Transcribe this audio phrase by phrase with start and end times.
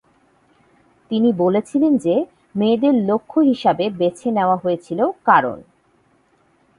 [1.11, 2.15] তিনি বলেছিলেন যে
[2.55, 5.57] মেয়েদের লক্ষ্য হিসাবে বেছে নেওয়া হয়েছিল কারণ।